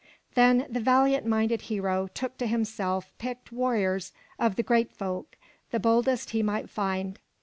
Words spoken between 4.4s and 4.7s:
the